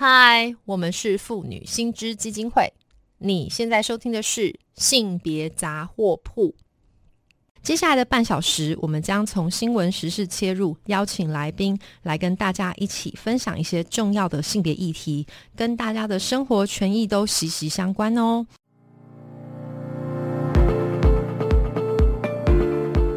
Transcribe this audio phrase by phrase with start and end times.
[0.00, 2.72] 嗨，我们是妇女新知基金会。
[3.18, 6.54] 你现在收听的是性别杂货铺。
[7.64, 15.26] 接下来的半小时，我们将从新闻时事切入，邀请来宾来跟大家一起分享一些重要的性别议题，
[15.56, 18.46] 跟大家的生活权益都息息相关哦。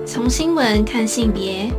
[0.04, 1.72] 从新闻看性别。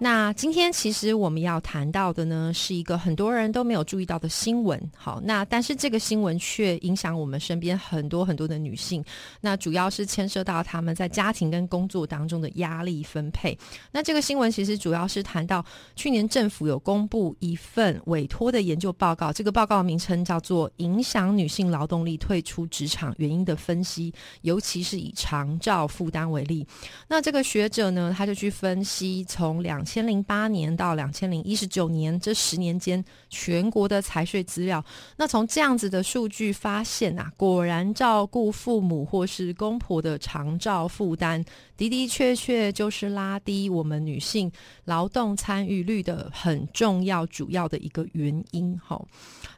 [0.00, 4.80] 那今天其实我们要谈到的呢，是一个很多人都没有注意到的新闻。
[4.96, 9.04] 好，那但是这个新闻却影响我们身边很多很多的女性。
[9.40, 13.58] 那主要是牵涉到他们在家庭跟工作当中的压力分配。
[13.90, 15.64] 那这个新闻其实主要是谈到
[15.96, 24.12] 去年政府有公布一份委托的研究报告，这个报告名称叫做《影响女性劳动力退出职场原因的分析》，
[24.42, 26.64] 尤其是以长照负担为例。
[27.08, 34.84] 那这个学者呢，他就去分析从两千零八年到两千零一十九年这十年间，全国的财税资料。
[35.16, 41.42] 那从这样子的数据发现啊，果然照顾父母或是公婆的长照负担，
[41.78, 44.52] 的的确确就是拉低我们女性
[44.84, 48.78] 劳动参与率的很重要、主要的一个原因。
[48.78, 49.02] 哈，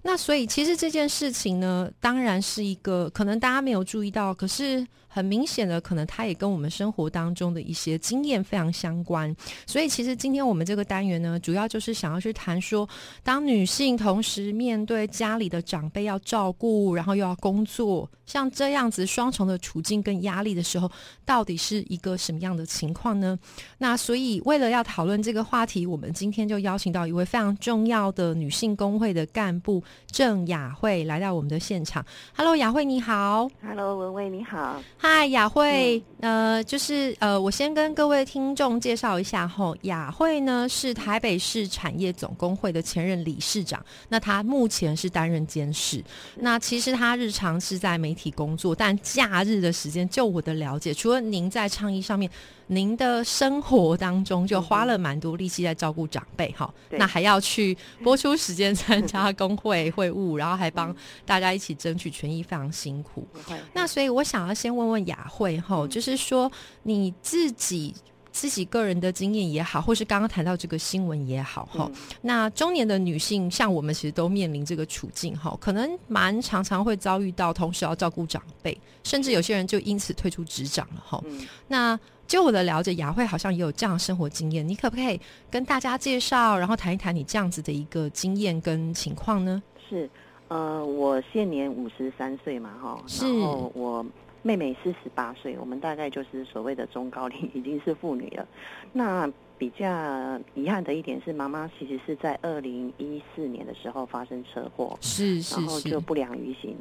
[0.02, 4.86] 那所以其实这件事情呢，当然是一个可能大家没有注意到，可是。
[5.12, 9.34] 很明显的，可能它也跟我们生活当中的一些经验非常相关。
[9.66, 12.88] 所以，其实今天我们这个单元呢，主要就是想要去谈说，
[13.24, 20.88] 当女性同时面对家里的长辈要照顾，然后又要工作，像这样子双重的处境跟压力的时候，
[21.24, 23.36] 到底是一个什么样的情况呢？
[23.78, 32.04] 那所以，为了要讨论这个话题，我们今天就邀请到一位非常重要的女性工会的干部郑雅慧来到我们的现场。
[32.36, 33.50] Hello，雅慧你好。
[33.60, 34.80] Hello，文蔚你好。
[35.02, 46.04] 嗨，雅慧，呃，就是呃，我先跟各位听众介绍一下吼，雅慧呢是台北市产业总工会的前任理事长，那他目前是担任监事。
[46.36, 52.30] 那其实他日常是在媒体工作，但假日的时间，就我的了解，除了您在倡议上面。
[52.72, 60.94] 您的生活当中就花了蛮多力气在照顾长辈哈，那还要去播出时间参加工会会务，然后还帮
[61.26, 63.26] 大家一起争取权益，非常辛苦。
[63.72, 66.50] 那所以我想要先问问雅慧哈，就是说
[66.82, 67.94] 你自己
[68.32, 71.90] 自己个人的经验也好，或是刚刚谈到这个新闻也好哈，
[72.22, 81.22] 那中年的女性像我们其实都面临这个处境哈，可能蛮常常会遭遇到同时要照顾长辈，甚至有些人就因此退出职场了哈。
[81.66, 85.20] 那就我的了解，雅慧好像也有这样的生活经验，你可不可以
[85.50, 89.60] 跟大家介绍，然后谈一谈你这样子的一个经验跟情况呢？
[89.88, 90.08] 是，
[90.46, 94.06] 呃，我现年五十三岁嘛，哈，然后我
[94.42, 98.46] 妹妹是十八岁，我们大概就是所谓的中高龄，已经是妇女了。
[98.92, 106.74] 那比较遗憾的一点是，妈妈其实是在二零一四年的时候发生车祸，是是，然后就不良于行。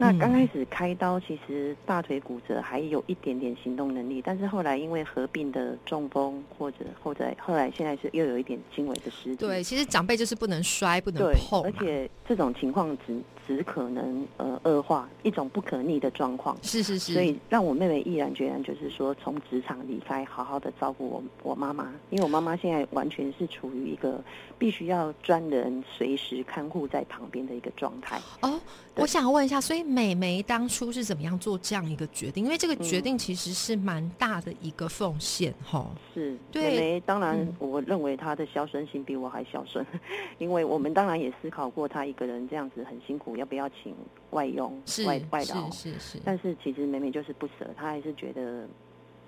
[0.00, 9.36] 那刚开始开刀，其实大腿骨折，还有一点点行动能力，但是后来因为合并的中风，或者后在后来现在是又有一点轻微的失智。
[9.36, 16.56] 对，其实长辈就是不能摔，不能碰，而且这种情况只只可能呃恶化，一种不可逆的状况。
[16.62, 17.12] 是是是。
[17.14, 24.22] 所以让我妹妹毅然决然就是说从职场离开，好好的照顾我我妈妈，因为我妈妈现在完全是处于一个
[24.58, 28.20] 必须要专人随时看护在旁边的一个状态。
[28.42, 28.60] 哦，
[28.94, 29.87] 我想问一下，所以。
[29.88, 32.44] 美眉当初是怎么样做这样一个决定？
[32.44, 35.88] 因为这个决定其实是蛮大的一个奉献，哈。
[36.12, 39.84] 是，美眉当然，我认为她的孝顺心比我还孝顺，
[40.36, 43.94] 因为我们当然也思考过，她一个人这样子很辛苦，要不要请
[44.30, 44.70] 外佣、
[45.06, 45.70] 外外劳？
[45.70, 46.18] 是是。
[46.22, 48.68] 但是其实美眉就是不舍，她还是觉得，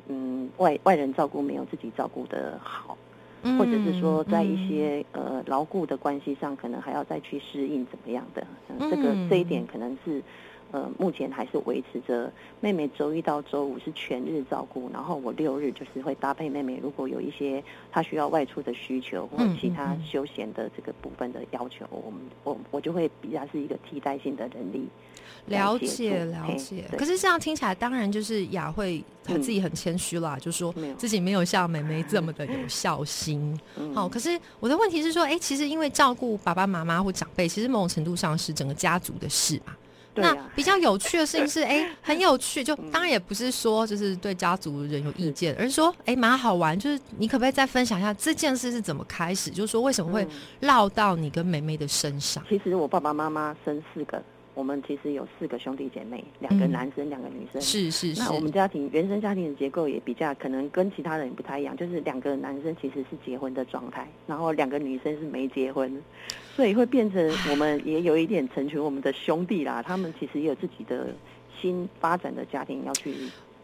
[0.08, 2.98] 嗯，外外人照顾没有自己照顾的好。
[3.58, 8.46] 或者是说，在一些呃牢固的关系上，可能还要再去适应怎么样的？
[8.78, 10.22] 这个这一点可能是。
[10.72, 24.88] 呃，目前还是维持着妹妹周一到周五是全日照顾，然后我六日就是会搭配妹妹，如果有一些她需要外出的需求或者其他休闲的这个部分的要求，我们我我就会比较是一个替代性的能力。
[25.46, 33.58] 了解了解，可是这样听起来，当然就是雅慧她自己很谦虚啦，就说自己没有像妹妹这么的有孝心。
[33.94, 39.74] 好，可是我的问题是说，哎，其实因为照顾爸爸妈妈或长辈，其实某种程度上是整个家族的事嘛。
[40.20, 42.62] 那比较有趣的事情是，哎， 很有趣。
[42.62, 46.78] 就当然也不是说就是对家族人有意见，而是说，哎，蛮好玩。
[46.78, 49.50] 就是你可不可以再分享一下这件事是怎么开始？
[49.50, 50.26] 就是说为什么会
[50.60, 52.42] 落到你跟梅梅的身上？
[52.48, 54.22] 其实我爸爸妈妈生四个。
[54.60, 56.70] 我们其实有四个兄弟姐妹，两个嗯。
[56.70, 57.58] 男生，两个女生。
[57.62, 58.20] 是是是。
[58.20, 65.90] 那，我们家庭原生家庭的结构也比较可能跟其他人不太一样，就是两个男生其实是结婚的状态，然后两个女生是没结婚，
[66.54, 71.08] 所以会变成我们也有一点成全我们的兄弟啦，他们其实也有自己的
[71.58, 73.14] 新发展的家庭要去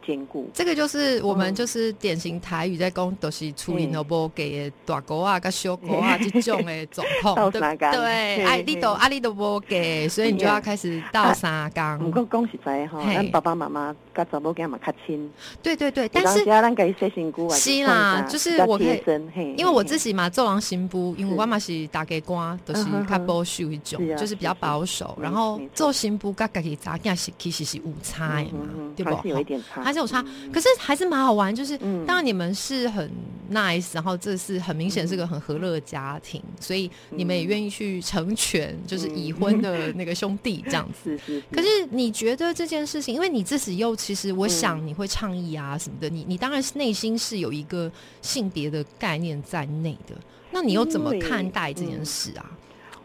[0.07, 0.49] 兼顾。
[0.55, 1.57] 这个就是我们嗯。
[1.57, 9.01] 就是典型台语在讲，都是处理嘿都无给的大狗啊、跟小狗啊 这种的状况，对对，嘿哎，你都嘿。
[9.01, 12.11] 啊，你都无给，所以你就要开始倒三不缸。
[12.11, 13.01] 过恭喜在哈，
[13.33, 15.31] 爸爸妈妈甲查某囝嘛较亲，
[15.63, 21.41] 对对对，但是是啦就是我可以，因为我自己嘛，做人新妇，因为是。
[21.41, 25.15] 我嘛是大家官，都是较保守一种就是比较保守。
[25.19, 29.45] 嗯然后做新妇跟家己查囝是其实是有差的嘛对不，对还是有一？
[29.45, 33.11] 点差，还是有差嗯可是还是蛮好玩，就是嗯当然你们是很
[33.51, 41.17] nice，然后这是很明显是个很和乐的家庭，所以你们也愿意去成全，就是已婚的那个兄弟这样子。
[41.25, 47.91] 是是，可是你觉得这件事情，因为你自己又其实，我想嗯你会倡议啊什么的，你你当然是内心是有一个
[48.21, 50.15] 性别的概念在内的，
[50.51, 52.51] 那你又怎么看待这件嗯事啊？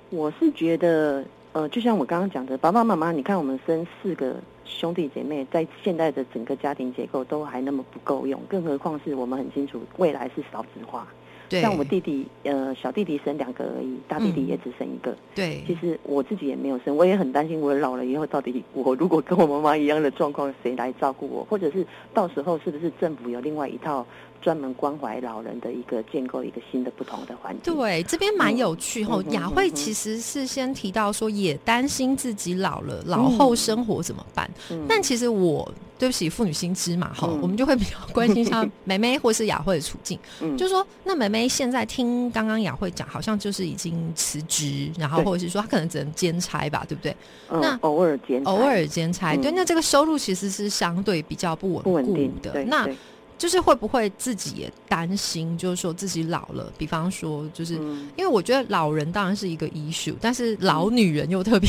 [0.09, 1.23] 我是觉得，
[1.53, 4.35] 呃，就像我刚刚讲的，爸爸妈妈，你看我们生四个
[4.71, 11.07] 兄弟姐妹，在现在的整个家庭结构都还那么不够用，更何况是我们很清楚未来是少子化。
[11.51, 15.13] 对，像我弟弟，呃，小弟弟生两个而已，大弟弟嗯也只生一个。
[15.35, 21.43] 对其实我自己也没有生，我也很担心，我老了以后到底我如果跟我妈妈一样的状况，谁来照顾我？
[21.49, 24.05] 或者是到时候是不是政府有另外一套
[24.41, 27.75] 专门关怀老人的一个建构一个新的不同的环境？
[27.75, 29.21] 对，这边蛮有趣吼。
[29.21, 34.49] 嗯嗯雅慧嗯其实是先提到说，也担心自己老了，老后生活怎么办？
[34.71, 35.69] 嗯但其实我
[36.01, 40.17] 对不起，妇女心知嘛，哈、嗯我们就会比较关心像梅梅或是雅慧的处境。
[40.41, 47.15] 嗯就说，那梅梅现在听刚刚雅慧讲，好像就是已经辞职，然后或者是说她可能只能兼差吧，对不对？
[47.51, 52.49] 那嗯偶尔兼差偶尔兼差，嗯对，那这个收入其实是相对比较不稳固的。
[52.49, 52.97] 对那对
[53.41, 61.67] 就是会不会自己也担心，就是说自己老了，比方说，就是、嗯因为我觉得老人当然是一个 issue，但是老女人又特别，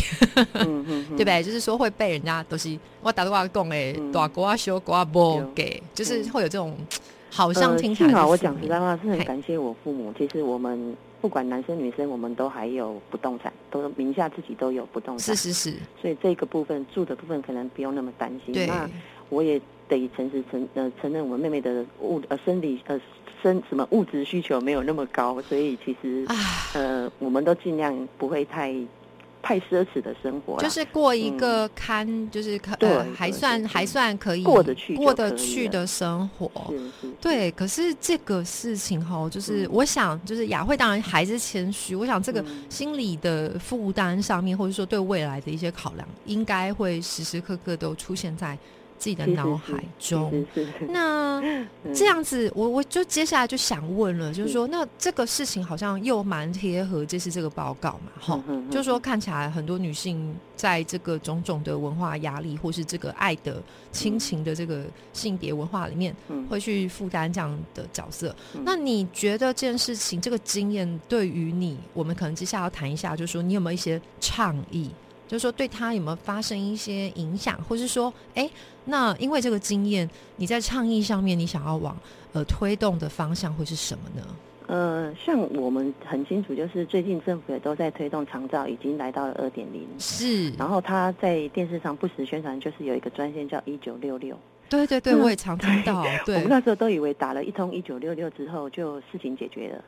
[0.53, 1.43] 嗯嗯， 对不对？
[1.43, 6.77] 就是说会被人家都是我打电话讲诶，嗯大国啊、小国啊不给，就是会有这种
[7.31, 10.13] 好像听起来呃、幸好我讲实在话，是很感谢我父母。
[10.19, 18.53] 其实我们不管男生女生，我们都还有不动产，都名下自己都有不动产，是是是，所以这个部分住的部分可能不用那么担心。
[18.53, 18.87] 对，那
[19.31, 19.59] 我也
[19.99, 23.01] 得诚实承呃承认，我妹妹的物呃生理呃
[23.43, 26.37] 生什么物质需求没有那么高，所以其实啊，
[26.75, 28.75] 呃我们都尽量不会太
[29.43, 36.49] 太奢侈的生活，就是过一个堪，就是可对还算还算可以过得去过得去的生活。
[37.21, 39.71] 对，可是这个事情哈，就是嗯。
[39.73, 41.97] 我想，就是雅慧当然还是谦虚。
[41.97, 42.65] 我想这个嗯。
[42.69, 48.57] 心理的负担上面，或者说对未来的一些考量，应该会时时刻刻都出现在
[49.03, 50.31] 自己的脑海中。
[50.55, 58.41] 是是是那 嗯这样子，我我就接下来就想问了，就是说，那这个事情好像又蛮贴合这次这个报告嘛，哈、
[58.71, 63.61] 就是说看起来很多女性在这个种种的文化压力，或是这个爱的
[63.91, 68.33] 亲情的这个性别文化里面，嗯会去负担这样的角色。
[68.55, 74.89] 嗯那你觉得这件事情，这个经验对于你，我们可能接下来要谈一下，就是说你有没有一些倡议？
[75.33, 78.47] 就是说对他有没有发生一些影响，或是说，哎，
[78.85, 80.07] 那因为这个经验，
[80.37, 81.97] 你在倡议上面，你想要往
[82.35, 84.23] 呃推动的方向会是什么呢？
[84.67, 89.89] 呃，像我们很清楚，就是最近政府也都在推动长照，已经来到了二点零。
[89.99, 94.39] 是，然后他在电视上不时宣传，就是有一个专线叫一九六六。
[94.69, 99.85] 对对对，嗯我也常听到，我对们，那时候都以为打了一通一九六六之后就事情解决了，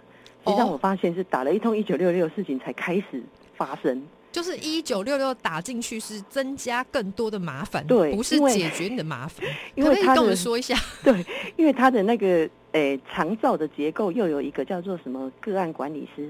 [0.47, 3.23] 实际上哦我发现是打了一通一九六六，事情才开始
[3.55, 4.03] 发生。
[4.35, 9.49] 就是一九六六打进去是增加更多的麻烦，对不是解决你的麻烦。
[9.77, 10.77] 因为他跟我们说一下？
[11.05, 11.25] 对，
[11.55, 16.29] 因为他的那个诶长照的结构又有一个叫做什么个案管理师，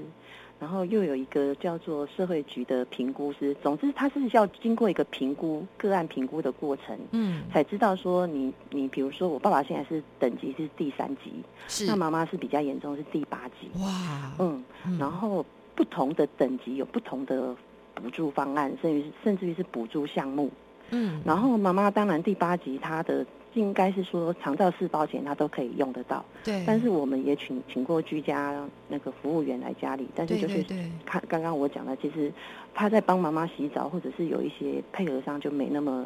[0.59, 3.57] 然后又有一个叫做社会局的评估师。
[3.63, 11.33] 总之，他是要经过一个评估个案评估的过程，嗯，才知道说你你比如说我爸爸现在是等级是第三级，
[11.67, 15.43] 是那妈妈是比较严重是第八级，哇，嗯，嗯然后
[15.73, 17.55] 不同的等级有不同的
[17.95, 20.51] 补助方案，甚至于甚至于是补助项目。
[20.91, 23.25] 嗯，然后妈妈当然第八集她的
[23.55, 30.63] 应该是说长照四包钱她都可以用得到，对，但是我们也请请过居家那个服务员来家里，但是就是
[31.05, 32.31] 看刚刚我讲的，其实
[32.73, 36.05] 他在帮妈妈洗澡或者是有一些配合上就没那么。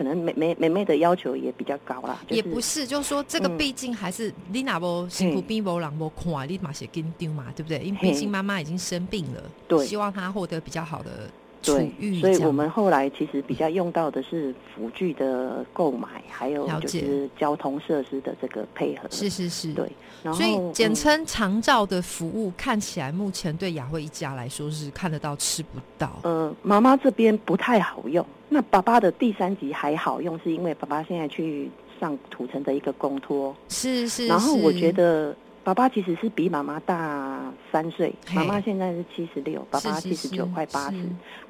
[0.00, 7.80] 可能妹妹妹妹的要求也比较高啦，就是、也不是，就是说这个嗯毕竟还是你哪不辛苦并无人无看，你嘛是跟丢嘛，对不对？
[7.80, 11.28] 因为毕竟妈妈已经生病了，对希望她获得比较好的
[11.60, 19.06] 对，所以我们后来其实比较用到的是辅具的购买，还有就是交通设施的这个配合。
[19.10, 19.92] 是是是，对。
[20.32, 26.18] 所以简称长照的服务，看起来目前对雅慧一家来说是看得到吃不到。
[26.22, 33.56] 呃，妈妈这边不太好用，那爸爸的第三集还好用，是因为爸爸现在去上土城的一个公托。
[33.68, 34.26] 是是。
[34.26, 35.34] 然后我觉得。
[35.62, 40.96] 爸爸其实是比妈妈大三岁，妈妈现在是七十六，爸爸七十九快八十。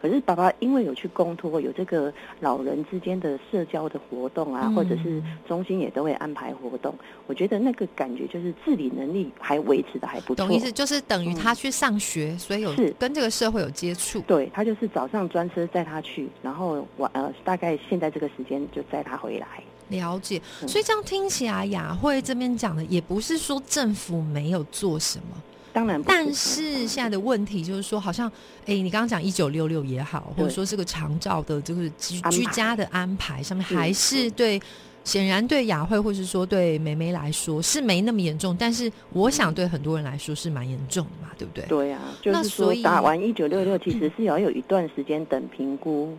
[0.02, 6.92] 可是爸爸因为有去公托，有这个老人之间的社交的活动啊，或者是中心也都会安排活动。
[7.28, 10.44] 我觉得那个感觉就是自理能力还维持的还不错。
[10.44, 14.20] 懂意思就是等于他去上学，所以有是跟这个社会有接触。
[14.22, 19.46] 对他就是早上专车载他去，然后晚呃大概现在这个时间就载他回来。
[19.90, 25.36] 了解，所以这样听起来，雅慧这边讲的也不是说政府没有做什么，
[25.72, 28.30] 当然，但是现在的问题就是说，好像，
[28.66, 34.60] 哎，你刚刚讲一九六六也好，或者说这个长照的这个居居家的安排上面，还是对，
[35.04, 41.64] 显然对雅慧或是说对梅梅来说是没那么严重，但是我想对很多人来说是蛮严重的嘛，对不对？
[41.66, 46.16] 对啊，就是说打完一九六六，其实是要有一段时间等评估。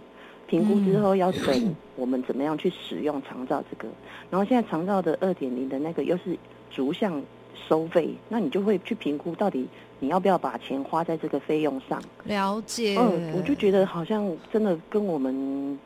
[0.51, 3.87] 评估之后要 等我们怎么样去使用长照这个，
[4.29, 6.37] 然后现在长照的二点零的那个又是
[6.69, 7.19] 逐项
[7.67, 9.65] 收费，那你就会去评估到底
[9.99, 12.03] 你要不要把钱花在这个费用上。
[12.25, 15.79] 了解，嗯，我就觉得好像真的跟我们。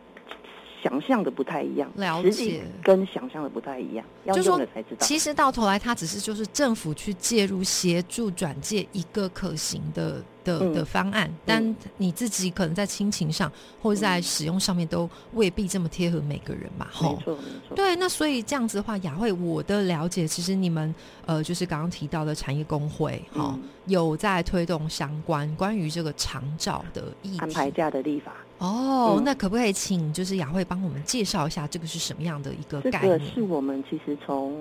[0.84, 5.03] 想象的不太一样，了解跟想象的不太一样，要用了才知道。
[5.03, 16.88] 其实到头来，它只是就是政府去介入协助转介一个可行的的的方案，但你自己可能在亲情上或者在使用上面都未必这么贴合每个人嘛。
[16.94, 17.75] 没错，没错。
[17.75, 20.94] 对，那所以这样子的话，雅慧，我的了解，其实你们
[21.25, 28.32] 呃，就是刚刚提到的产业工会哈，有在推动相关关于这个长照的议安排价的立法。
[28.60, 33.02] 哦，那可不可以请就是雅慧帮我们介绍一下这个是什么样的一个概念？
[33.02, 34.56] 这个是我们其实从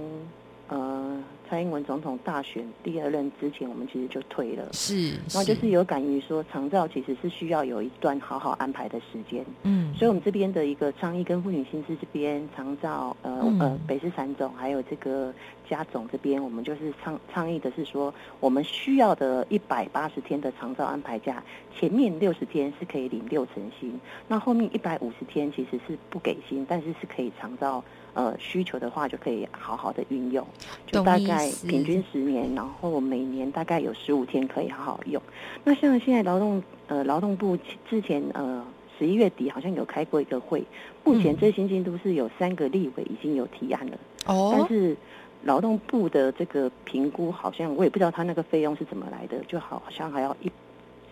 [0.69, 1.23] 呃。
[1.47, 13.31] 蔡英文总统大选第二任之前，我们其实就退了，是，然后就是有感于说，长照其实是需要有一段好好安排的时间，嗯，所以我们这边的一个倡议跟妇女薪资这边长照，呃
[13.61, 15.33] 呃，北市产总还有这个
[15.69, 21.45] 家总这边，我们就是倡倡议的是说，我们需要的一百八十天的长照安排假，
[21.79, 27.85] 前面六十天是可以领六成薪，那后面一百五十天其实是不给薪，但是是可以长照。
[28.15, 30.47] 呃，需求的话就可以好好的运用，
[30.87, 35.21] 就大概平均十年，然后每年大概有十五天可以好好用。
[35.65, 37.59] 那像现在劳动呃劳动部
[37.91, 38.65] 之前呃
[38.97, 40.65] 十一月底好像有开过一个会，
[41.03, 44.97] 目前最新进度是有三个立委已经有提案了，哦，但是
[45.43, 50.51] 劳动部的这个评估好像我也不知道他那个费用是怎么来的，就好像还要一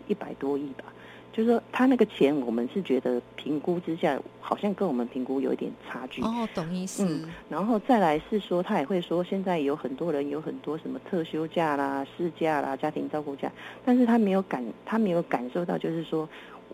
[0.07, 0.85] 一百多亿吧。
[1.33, 6.21] 就是说，他那个钱，我们是觉得评估之下，好像跟我们评估有一点差距。
[6.23, 7.05] 哦，懂意思。
[7.09, 13.51] 嗯，然后再来是说，他也会说，现在有很多人有很多什么特休假啦、事假啦、家庭照顾假，
[13.85, 16.29] 但是他没有感，他没有感受到，就是说。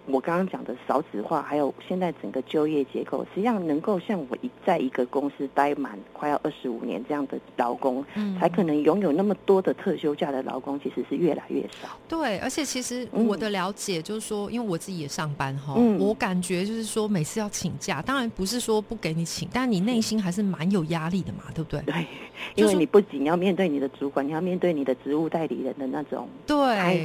[0.07, 11.89] 我刚刚讲的少子化，还有现在整个就业结构，实际上能够像我一在一个公司待满快要二十五年这样的劳工，嗯，才可能拥有那么多的特休假的劳工，其实是越来越少。
[12.07, 21.81] 对，而且其实我的了解就是说，因为我自己也上班哈，我感觉就是说每次要请假，当然不是说不给你请，但你内心还是蛮有压力的嘛，对不对？
[21.83, 22.07] 对，
[22.55, 26.57] 因为你不仅要面对你的主管，你要面对你的职务代理人的那种对，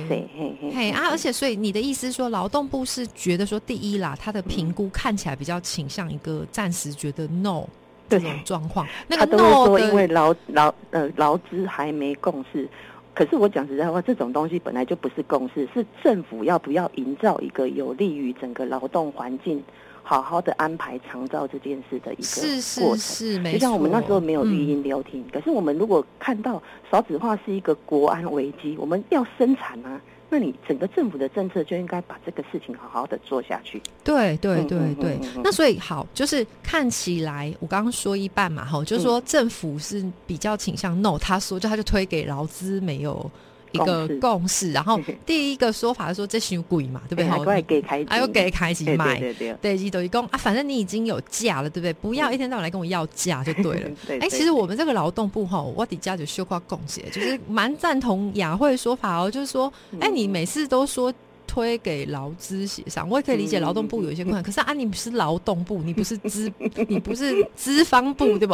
[0.08, 2.83] 嘿嘿嘿啊，而且所以你的意思是说劳动部。
[2.86, 7.66] 是觉得说，第一啦，他的评估看起来比较倾向一个暂时觉得 no
[8.10, 8.88] 这种状况。
[9.08, 12.68] 那个 no 说，因为劳劳呃劳资还没共识。
[13.16, 19.64] 可是我讲实在话，这种东西本来就不是共识，是政府要不要营造一个有利于整个劳动环境，
[20.02, 22.98] 好好的安排长照这件事的一个过程。
[22.98, 26.60] 是是就像我们那时候没有语音留停，可是我们如果看到
[26.92, 30.02] 少子化是一个国安危机，我们要生产啊。
[30.34, 33.80] 那你整个政府的政策就应该把这个事情好好的做下去。
[34.04, 43.30] 对对对对，那所以好，就是看起来我刚刚说一半嘛，哈，就是说政府是比较倾向 no，他说就他就推给劳资没有。
[43.74, 47.26] 一个共识，然后第一个说法是说这是贵嘛，对不对？
[47.26, 51.92] 还要给开，还要给开机卖，对对对，对，等于讲啊，反正你已经有价了，对不对？
[51.94, 53.90] 不要一天到晚来跟我要价就对了。
[54.22, 61.14] 哎，其实我们这个劳动部哈，我底下就修夸共识，就是蛮赞同雅慧说法哦，就是说，哎，你每次都说
[61.48, 64.44] 推给劳资协商，我也可以理解劳动部有一些困难。
[64.44, 66.52] 可是啊，你不是劳动部，你不是资，
[66.88, 68.54] 你不是资方部，对不？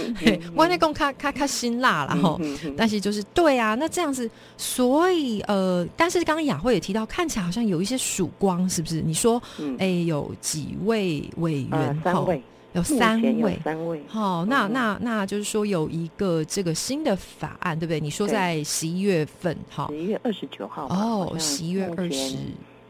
[0.56, 2.38] 我那公开开开辛辣了哈。
[2.76, 9.00] 但是就是对啊，那这样子，所以呃，但是刚刚雅慧也提到，看起来好像有一些曙光，是不是？
[9.00, 9.40] 你说，
[9.78, 12.00] 哎，有几位委员？
[12.02, 12.42] 三位。
[12.72, 14.02] 有三位，三位。
[14.08, 18.00] 好，那那那就是说有一个这个新的法案，对不对？
[18.00, 20.86] 你说在十一月份，好，十一月二十九号。
[20.86, 22.36] 哦，十一月二十，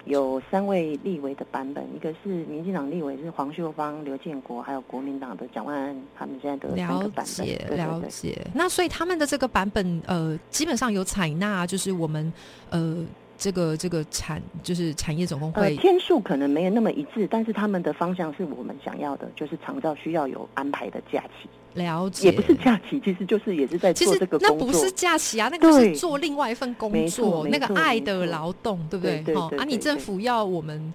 [0.04, 8.46] 有三位立委的版本，一个是民进党立委是黄秀芳、刘建国，还有国民党的蒋万安，他们现在的了解了解。
[8.54, 12.32] 那所以他们的这个版本，呃，基本上有采纳，就是我们
[12.70, 13.04] 呃。
[13.36, 21.48] 这个这个产就是产业总工会，天数可能没有那么一致，但是他们的方向是我们想要的，就是长照需要有安排的假期。
[21.74, 24.56] 了解，也不是假期，其实就是也是在做这个工作。
[24.58, 29.34] 那不是假期啊，那个是做另外一份工作，那个爱的劳动，对不对？
[29.34, 30.92] 好啊，你政府要我们。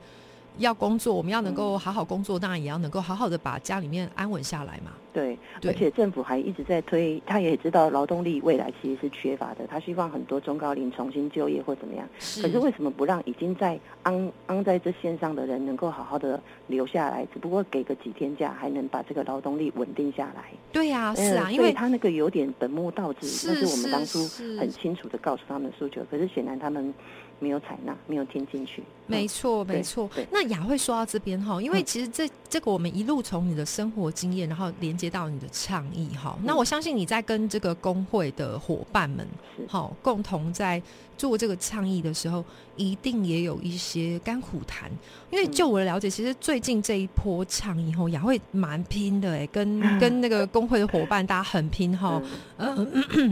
[0.57, 4.91] 要工作，我们要能够好好工作，当然也要能够好好的把家里面安稳下来嘛。
[5.13, 12.07] 对，而且政府还一直在推，他也知道劳动力未来其实是缺乏的，他希望很多中高龄重新就业或怎么样。
[12.41, 17.25] 可是为什么不让已经在安安在这线上的人能够好好的留下来？
[17.33, 20.43] 只不过给个几天假，还能把这个劳动力稳定下来。
[20.71, 24.19] 对呀，是啊，因为他那个有点本末倒置，那是我们当初
[24.59, 26.93] 很清楚的告诉他们诉求，可是显然他们。
[27.39, 28.81] 没有采纳，没有听进去。
[29.07, 30.09] 没错，没错。
[30.31, 36.37] 那雅慧说到这边哈，因为其实这这个我们一路从你的生活经验，然后连接到你的倡议哈。
[36.43, 39.27] 那我相信你在跟这个工会的伙伴们，
[39.67, 40.81] 好共同在
[41.17, 42.43] 做这个倡议的时候，
[42.75, 44.91] 一定也有一些甘苦谈。
[45.29, 52.21] 因为就我的了解，其实最近这一波倡议后，雅慧蛮拼的哎，跟 跟那个工会的伙伴大家很拼哈。
[52.55, 52.87] 呃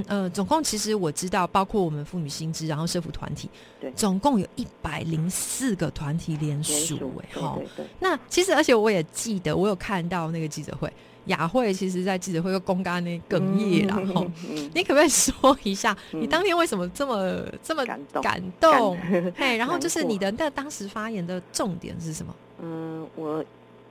[0.07, 3.91] 呃，总共其实我知道，包括我们妇女新知，然后社服团体，对。
[3.95, 7.61] 总共有一百零四个团体联署，哎，好，
[7.99, 10.91] 那其实而且我也记得，我有看到那个记者会，
[11.27, 14.25] 雅慧其实在记者会又公干那哽咽了，哈，
[14.73, 18.21] 你可不可以说一下，你当天为什么这么这么感动？
[18.21, 18.97] 感动，
[19.33, 22.35] 嘿，然后就是你的那当时发言的重点是什么？
[22.61, 23.43] 嗯，我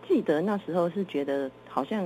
[0.06, 2.04] 记得那时候是觉得好像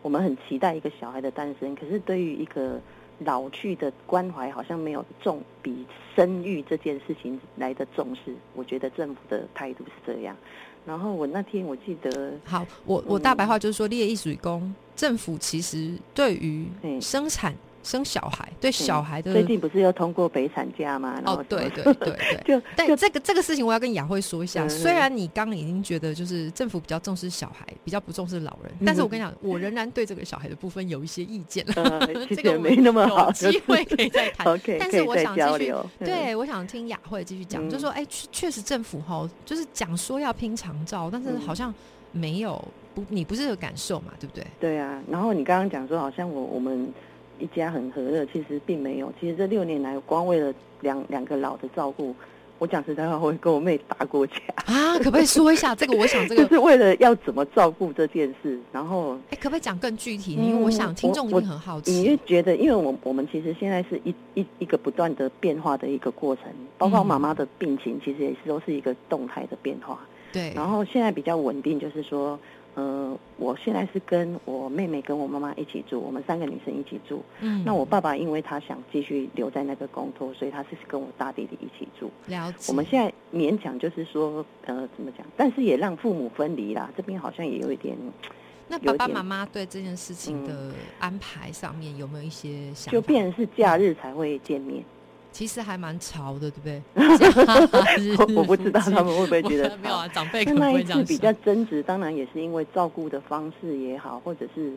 [0.00, 2.80] 我们很期待一个小孩的诞生，可是对于一个。
[3.20, 10.36] 老去的关怀好像没有重比生育这件事情来的重视，我觉得政府的态度是这样。
[10.84, 16.66] 然后我那天我记得，好，我我大白话就是说，列艺术工政府其实对于
[17.00, 17.54] 生产。
[17.86, 21.22] 生小孩对小孩的最近不是又通过北产假吗？
[21.24, 24.66] 哦，对对 对对，就但这个这个事情我要跟雅慧说一下。
[24.68, 31.64] 虽然你刚刚已经觉得就是政府比较重视小孩，比较不重视老人，但是我跟你讲，我仍然对这个小孩的部分有一些意见。
[32.34, 34.46] 这个没那么好，机会可以再谈。
[34.80, 41.72] 但是我想继续，对我想听雅慧继续讲，就说哎，确实政府哈，就是讲说要拼长照，但是好像
[42.10, 42.62] 没有
[42.94, 44.44] 不，你不是这个感受嘛，对不对？
[44.58, 45.00] 对啊。
[45.08, 46.92] 然后你刚刚讲说，好像我我们。
[47.38, 49.12] 一家很和乐，其实并没有。
[49.20, 52.14] 其实这六年来，光为了两两个老的照顾，
[52.58, 54.34] 我讲实在话，我会跟我妹打过架
[54.66, 54.96] 啊！
[54.98, 55.96] 可不可以说一下这个？
[55.96, 58.58] 我想这个 就是为了要怎么照顾这件事。
[58.72, 60.34] 然后，哎，可不可以讲更具体？
[60.34, 61.92] 因为我想听众一定很好奇。
[61.92, 66.44] 你就觉得，因为我我们其实现在是一一一个不断的变化的一个过程，
[66.78, 70.00] 包括妈妈的病情，其实也是都是一个动态的变化。
[70.32, 70.52] 对。
[70.54, 72.38] 然后现在比较稳定，就是说。
[72.76, 77.22] 呃，我现在是跟我妹妹跟我妈妈一起住，我们三个女生一起住。
[77.40, 82.10] 嗯，那我爸爸因为他想继续留在那个工作，所以他是跟我大弟弟一起住。
[82.26, 82.70] 了解。
[82.70, 85.26] 我们现在勉强就是说，呃，怎么讲？
[85.38, 86.90] 但是也让父母分离啦。
[86.94, 87.96] 这边好像也有一点。
[88.68, 92.92] 那爸爸妈妈对这件事情的安排上面有没有一些想？
[92.92, 94.84] 就变成是假日才会见面。
[95.36, 96.82] 其实还蛮潮的，对不对？
[98.34, 101.04] 我不知道他们会不会觉得 没有啊，长辈可能会这样。
[101.04, 104.72] 比较争执，当然也是因为照顾的方式也好，或者是，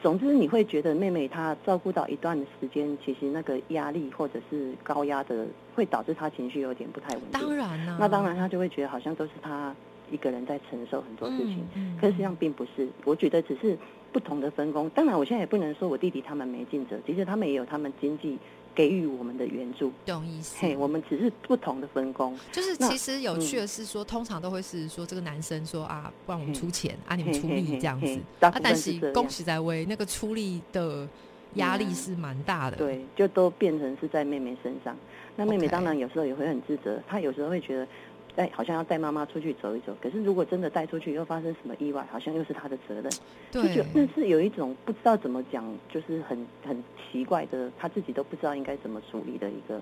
[0.00, 7.32] 总之你会觉得妹妹她照顾到一段的时间，其实那个压力或者是高压的，会导致她情绪有点不太稳定。
[7.32, 9.74] 当然了，那当然她就会觉得好像都是她
[10.08, 11.66] 一个人在承受很多事情，
[12.00, 12.88] 可实际上并不是。
[13.04, 13.76] 我觉得只是
[14.12, 14.88] 不同的分工。
[14.90, 18.38] 当然，我现在也不能说我弟弟他们没尽责，其实他们也有他们经济。
[18.74, 20.56] 给予我们的援助，懂意思？
[20.58, 22.36] 嘿，我们只是不同的分工。
[22.50, 28.20] 就是其实有趣的是说，通常都会是说这个男生说啊，不然我们出钱啊，你们出力这样子。
[28.40, 31.08] 啊，但是恭喜在威，那个出力的
[31.54, 32.76] 压力是蛮大的。
[32.76, 34.96] 对，就都变成是在妹妹身上。
[35.36, 37.86] 那妹妹当然有时候也会很自责，她有时候会觉得。
[38.36, 43.04] 带好像要带妈妈出去走一走，可是如果真的带出去又发生什么意外，好像又是他的责任。
[43.52, 49.80] 对，那是有一种不知道怎么讲，就是很很奇怪的，他自己都不知道应该怎么处理的一个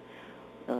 [0.66, 0.74] 呃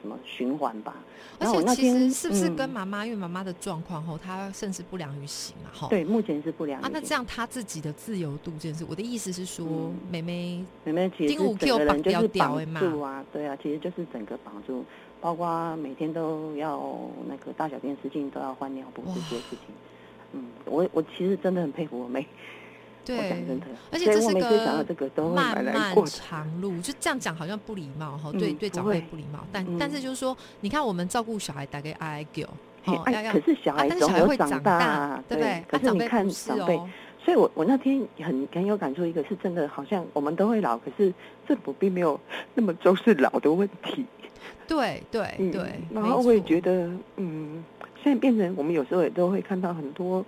[0.00, 0.96] 什么循环吧。
[1.38, 5.88] 而且其实是不是跟妈妈，因为妈妈的状况后，她甚至不良于行嘛，哈。
[5.88, 6.80] 对，目前是不良。
[6.82, 9.66] 啊，那这样她自己的自由度这件事，我的意思是说，
[10.10, 14.84] 妹妹妹妹其实整个人就是绑住啊，对啊，其实就是整个绑住，
[15.20, 16.78] 包括每天都要
[17.26, 19.74] 那个大小便失禁，都要换尿布这些事情。
[20.32, 22.26] 嗯，我我其实真的很佩服我妹。
[23.04, 23.18] 对，
[23.90, 29.40] 而且这是个漫漫长路，就这样讲好像不礼貌哈，对对长辈不礼貌。
[29.50, 32.42] 但但是就是说，你看我们照顾小孩大概爱狗，
[32.84, 35.64] 哦，可是小孩总会长大，对不对？
[35.66, 36.76] 可是你看长辈，
[37.24, 41.12] 所以我我那天很很有感触，一个是真的，好像我们都会老，可是
[41.48, 42.20] 政府并没有
[42.54, 44.04] 那么重视老的问题。
[44.68, 47.64] 对对对，然后我也觉得，嗯，
[48.02, 50.24] 现在变成我们有时候也都会看到很多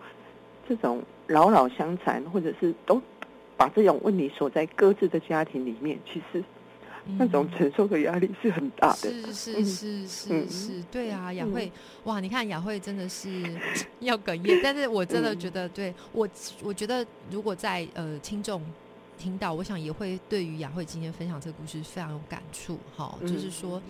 [0.69, 1.03] 这种。
[1.29, 3.01] 老老相残，或者是都
[3.57, 6.43] 把这种问题锁在各自的家庭里面，其实
[7.19, 9.11] 那种承受的压力是很大的。
[9.11, 11.71] 是是是是是，对啊，雅慧，
[12.05, 13.29] 哇，你看雅慧真的是
[14.01, 16.29] 要哽咽，但是我真的觉得，对我，
[16.63, 18.63] 我觉得如果在呃听众
[19.19, 22.79] 听到，我想也会对于雅慧今天分享这个故事非常有感触。
[22.97, 23.81] 哈，就是说。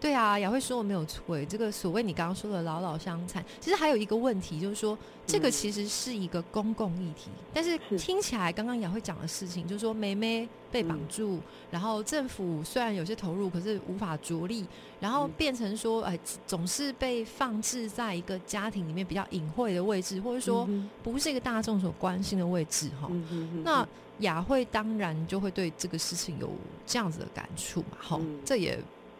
[0.00, 1.44] 对啊，雅慧说我没有错。
[1.46, 7.30] 这个所谓你刚刚说的老老相残，其实还有一个问题，就是说这个其实是一个公共议题。
[7.52, 14.64] 但是听起来刚刚雅慧讲的事情，就是说梅梅被绑住，然后政府虽然有些投入，可是无法着力，
[15.00, 20.68] 然后变成说，哎，总是被放置在一个家庭里面比较隐晦的位置，或者说
[21.02, 23.10] 不是一个大众所关心的位置哈。
[23.64, 23.84] 那
[24.20, 26.48] 雅慧当然就会对这个事情有
[26.86, 27.98] 这样子的感触嘛。
[27.98, 28.78] 哈，这也。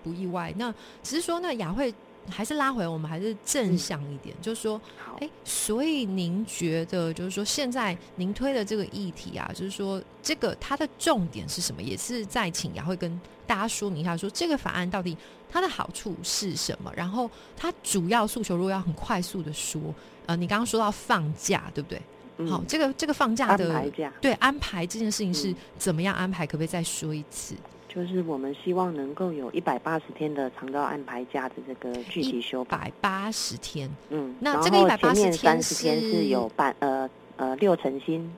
[0.08, 1.92] 不意外，那只是说，那雅慧
[2.30, 4.80] 还是拉回我们，还是正向一点，就是说，
[5.20, 11.82] 哎，所以您觉得，就是说，现在您推的这个议题啊，就是说，这个它的重点是什么？
[11.82, 15.14] 也是在请雅慧跟大家说明一下，说这个法案到底
[15.50, 16.90] 它的好处是什么？
[16.96, 19.80] 然后它主要诉求，如果要很快速的说，
[20.24, 22.00] 呃，你刚刚说到放假，对不对？
[22.48, 23.90] 好，这个这个放假的
[24.20, 26.46] 对安排这件事情是怎么样安排？
[26.46, 27.56] 可不可以再说一次？
[27.88, 32.76] 就是我们希望能够有一百八十天的长照安排假的这个具体修改。
[32.76, 38.30] 百八十天，嗯，那这个一百八十天三十天是有半呃呃六成新。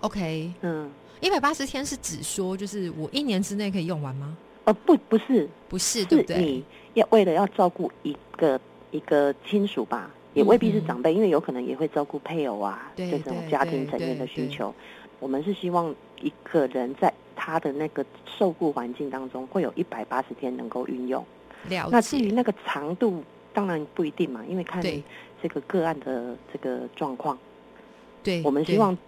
[0.00, 4.34] OK，嗯，一百八十天是指说就是我一年之内可以用完吗？
[4.64, 6.38] 呃，不，不是，不是，对不对？
[6.38, 8.58] 你要为了要照顾一个
[8.90, 14.74] 一个亲属吧，也未必是长辈，因为有可能也会照顾配偶啊这种家庭成员的需求。
[15.20, 17.12] 我们是希望一个人在。
[17.46, 21.24] 他的那个受雇环境当中，会有一百八十天能够运用。
[21.68, 23.22] 那至于那个长度，
[23.54, 24.82] 当然不一定嘛，因为看
[25.40, 27.38] 这个个案的这个状况。
[28.24, 28.98] 对，我们希望，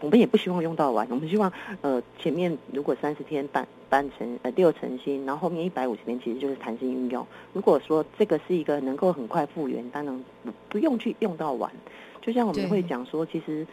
[0.00, 1.06] 我们也不希望用到完。
[1.10, 7.26] 我们希望，呃，前面如果三十天半半成呃六成新，然后后面一百五十天其实就是弹性运用。
[7.54, 10.24] 如果说这个是一个能够很快复原，当然
[10.68, 11.72] 不用去用到完。
[12.20, 13.66] 就像我们会讲说，其实。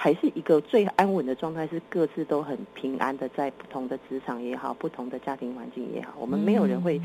[0.00, 7.02] 还是一个最安稳的状态，是各自都很平安的，在不同的职场也好，不同的家庭环境也好，我们没有人会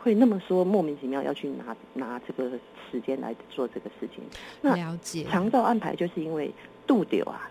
[0.00, 2.50] 会那么说莫名其妙要去拿拿这个
[2.90, 4.24] 时间来做这个事情。
[4.62, 6.52] 了解，长照安排就是因为
[6.88, 7.48] 度丢啊，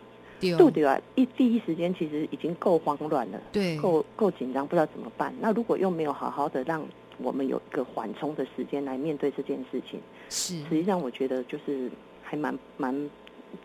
[0.58, 5.34] 度丢啊，一第一时间其实已经够慌乱了，对，够够紧张，不知道怎么办。
[5.40, 6.86] 那如果又没有好好的让
[7.20, 11.90] 我们有一个缓冲的时间来面对这件事情，是实际上我觉得就是
[12.22, 13.10] 还蛮蛮。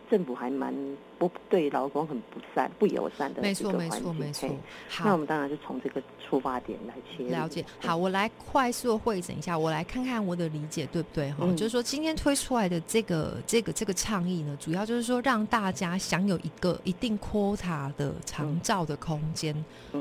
[0.09, 0.73] 政府还蛮
[1.17, 4.49] 不对劳工很不善、不友善的没错，没错，没错。
[4.87, 7.65] 好，那我们当然是从这个出发点来切了解。
[7.79, 11.45] 好，我来快速会诊一下，我来看看我的理解对不对哈？
[11.53, 19.53] 就是说，今天推出来的这个、这个、这个倡议呢，主要就是说让大家享有一个一定 quota 的长照的空间。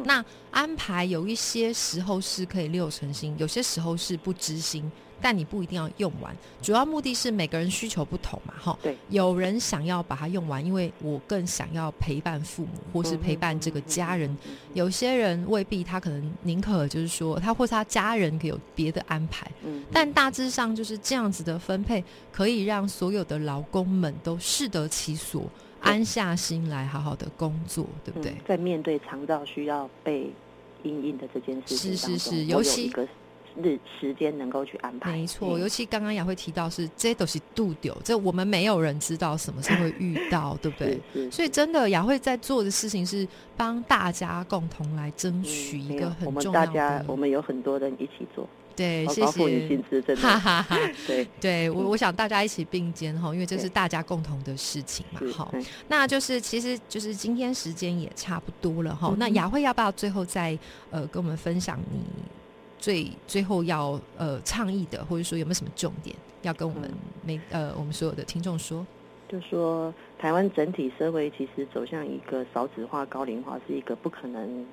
[0.04, 4.90] 那安排有一些时候是可以六成新，有些时候是不知心。
[5.20, 8.78] 但你不一定要用完，主要目的是每个人需求不同嘛，哈。
[8.82, 14.36] 对，有人想要把它用完，因为我更想要陪伴父母，或是陪伴这个家人。
[14.74, 19.50] 有些人未必，他可能宁可就是说，他或是他家人可以有别的安排。
[19.64, 19.82] 嗯。
[19.92, 25.44] 但大致上就是这样子的分配，可以让所有的劳工们都适得其所，
[25.80, 28.36] 安下心来好好的工作，对不对？
[28.46, 30.30] 在面对肠道需要被
[30.84, 32.92] 应应的这件事情是是是，尤其。
[33.56, 35.58] 日时间能够去安排，没错。
[35.58, 41.30] 尤其刚刚雅慧提到，是这都是度丢，这我们没有人知道什么时候会遇 到，对不对？
[41.30, 46.26] 所以真的雅慧在做的事情是帮大家共同来争取一个很重要的。
[46.26, 49.78] 我们大家，我们有很多人一起做，对，谢谢。
[50.16, 55.20] 哈哈哈， 对，对我我想大家一起并肩哈，因为这是大家共同的事情嘛。
[55.32, 55.52] 好，
[55.88, 59.14] 那就是其实就是今天时间也差不多了哈。
[59.18, 60.56] 那雅慧要不要最后再
[60.90, 62.00] 呃跟我们分享你？
[62.78, 66.90] 最最后要呃倡议的，或者说有没有什么重点要跟我们
[67.24, 68.86] 每呃我们所有的听众说？
[69.28, 74.64] 就说台湾整体社会其实走向一个少子化、高龄化，是一个不可能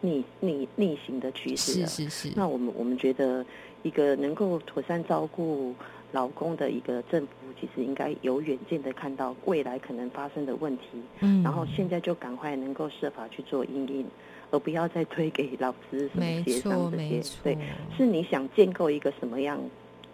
[0.00, 1.72] 逆逆逆行的趋势。
[1.72, 2.32] 是是是。
[2.34, 3.44] 那我们我们觉得，
[3.82, 5.74] 一个能够妥善照顾
[6.12, 10.84] 老公的一个政府，其实应该有远见的看到未来可能发生的问题，
[11.20, 14.06] 嗯，然后现在就赶快能够设法去做应应，
[14.50, 17.22] 而不要再推给老师什么协商这些。
[17.42, 17.58] 对，
[17.96, 19.60] 是你想建构一个什么样？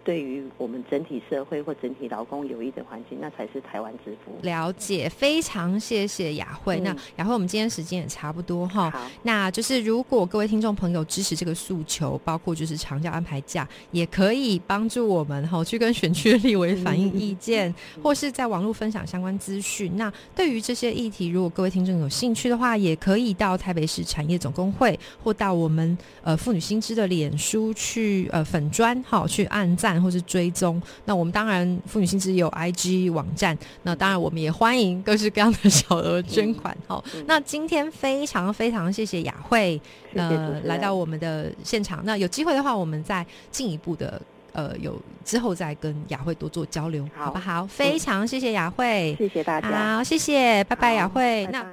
[0.07, 4.31] 对于我们整体社会或整体劳工有益的环境，那才是台湾之福。
[4.41, 6.79] 了解，非常谢谢雅慧。
[6.79, 8.89] 那雅慧，我们今天时间也差不多哈。
[8.89, 19.97] 好，那就是如果各位听众朋友支持这个诉求，包括就是长假安排假，也可以帮助我们哈去跟选区的立委反映意见， 或是在网络分享相关资讯。
[19.97, 29.96] 那对于这些议题，如果各位听众有兴趣的话，也可以到台北市产业总工会，或到我们呃妇女新知的脸书去呃粉砖哈去按赞。
[30.01, 36.75] 或是追踪，那我们当然妇女心知有 IG 网站，那当然我们也欢迎各式各样的小额捐款。
[36.87, 39.79] 好，那今天非常非常谢谢雅慧，
[40.13, 42.01] 呃，来到我们的现场。
[42.03, 44.21] 那有机会的话，我们再进一步的，
[44.53, 47.65] 呃，有之后再跟雅慧多做交流，好不好？
[47.65, 51.65] 非常谢谢雅慧，谢谢大家，好，谢谢，拜拜，雅慧，那。